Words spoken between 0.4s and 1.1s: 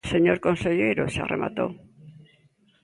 conselleiro,